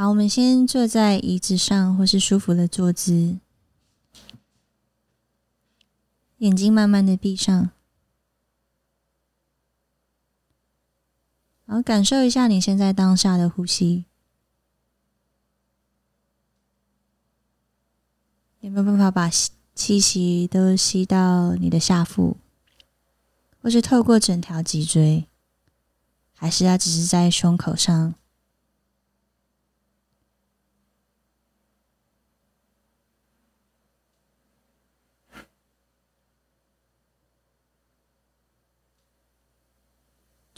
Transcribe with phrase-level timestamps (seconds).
[0.00, 3.40] 好，我们先坐在椅子上或是舒服的坐姿，
[6.36, 7.70] 眼睛慢慢的闭上，
[11.66, 14.04] 好，感受一下你现在当下的呼吸，
[18.60, 19.28] 有没有办法把
[19.74, 22.36] 气息都吸到你的下腹，
[23.60, 25.26] 或是透过整条脊椎，
[26.34, 28.14] 还是它只是在胸口上？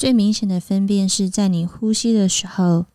[0.01, 2.87] 最明显的分辨是在你呼吸的时候，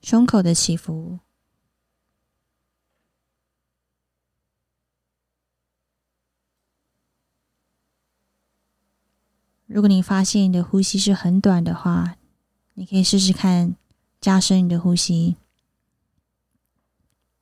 [0.00, 1.18] 胸口的起伏。
[9.66, 12.16] 如果你发现你的呼吸是很短的话，
[12.72, 13.76] 你可以试试看
[14.22, 15.36] 加深你的呼吸。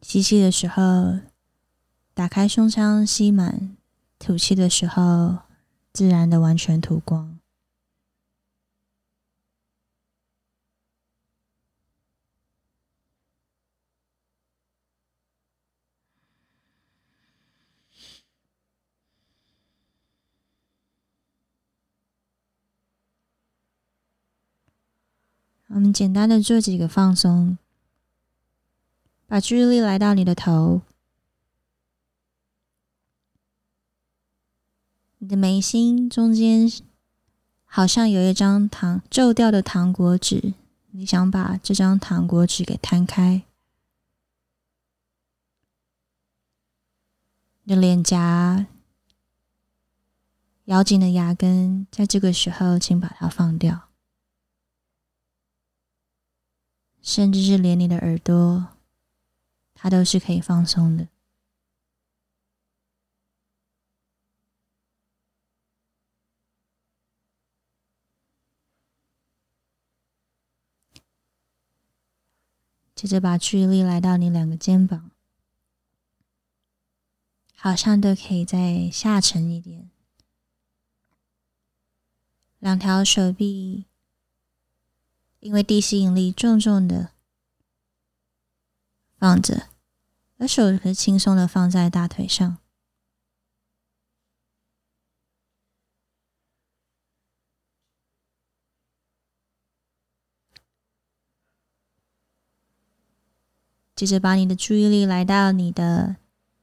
[0.02, 1.20] 吸气的时候，
[2.12, 3.76] 打开胸腔吸满；
[4.18, 5.47] 吐气的时候。
[5.98, 7.40] 自然的完全吐光。
[25.66, 27.58] 我们简单的做几个放松，
[29.26, 30.82] 把注意力来到你的头。
[35.20, 36.70] 你的眉心中间
[37.64, 40.54] 好像有一张糖皱掉的糖果纸，
[40.92, 43.42] 你想把这张糖果纸给摊开。
[47.64, 48.66] 你的脸颊
[50.66, 53.88] 咬紧的牙根，在这个时候，请把它放掉，
[57.02, 58.68] 甚至是连你的耳朵，
[59.74, 61.08] 它都是可以放松的。
[72.98, 75.12] 接着把注意力来到你两个肩膀，
[77.54, 79.88] 好像都可以再下沉一点。
[82.58, 83.84] 两条手臂
[85.38, 87.12] 因为地吸引力重重的
[89.16, 89.68] 放着，
[90.38, 92.58] 而手可以轻松的放在大腿上。
[103.98, 106.18] 接着，把你的注意力来到你的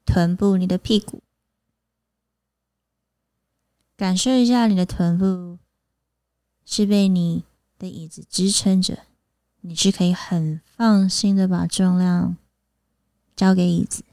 [0.06, 1.22] 臀部、你的屁股，
[3.97, 5.59] 感受一下你的臀部
[6.66, 7.44] 是被你
[7.78, 9.00] 的椅子支撑着，
[9.59, 12.38] 你是可以很放心的把重量
[13.35, 14.06] 交给椅子。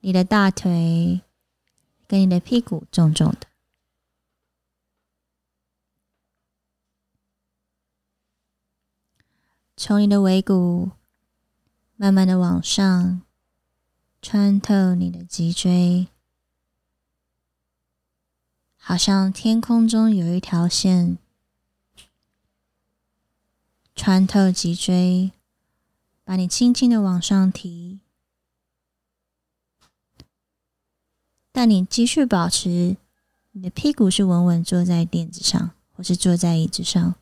[0.00, 1.20] 你的大腿
[2.08, 3.47] 跟你的屁股重重的。
[9.80, 10.90] 从你的尾骨
[11.94, 13.22] 慢慢的往上
[14.20, 16.08] 穿透你的脊椎，
[18.76, 21.16] 好像天空中有一条线
[23.94, 25.30] 穿透脊椎，
[26.24, 28.00] 把你轻轻的往上提，
[31.52, 32.96] 但你继续保持
[33.52, 37.14] 你的屁股是稳稳坐在垫子上，或是坐在椅子上。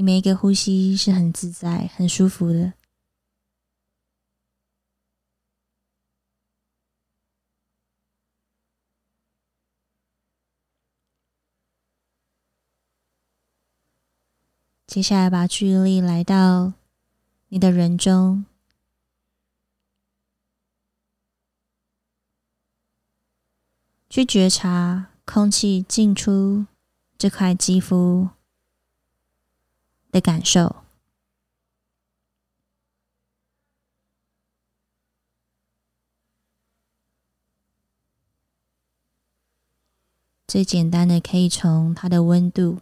[0.00, 2.72] 你每一个呼吸是很自在、很舒服的。
[14.86, 16.72] 接下来，把注意力来到
[17.48, 18.46] 你的人中，
[24.08, 26.64] 去觉察空气进出
[27.18, 28.30] 这块肌肤。
[30.10, 30.82] 的感受，
[40.46, 42.80] 最简单的可以从它的温度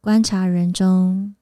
[0.00, 1.36] 观察人中。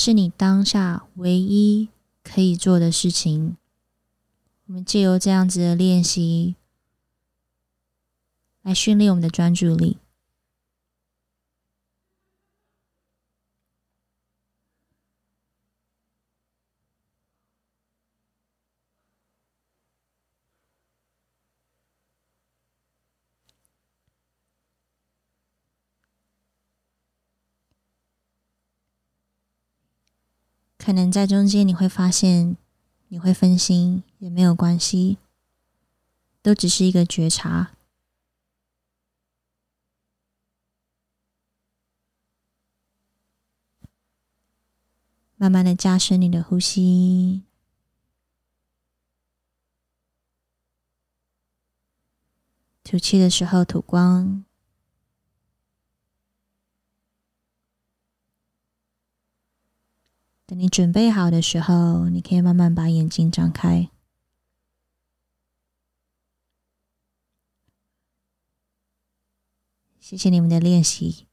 [0.00, 1.88] 是你当下唯一
[2.22, 3.56] 可以做的事情。
[4.66, 6.54] 我们借由这样子的练习
[8.62, 9.98] 来训练我们的专注力。
[30.88, 32.56] 可能在中间你会发现，
[33.08, 35.18] 你会分心也没有关系，
[36.40, 37.72] 都只是一个觉察。
[45.36, 47.42] 慢慢的加深你的呼吸，
[52.82, 54.47] 吐气的时候吐光。
[60.48, 63.90] 等你准备好的时候，你可以慢慢把眼睛张开。
[70.00, 71.26] 谢谢你们的练习。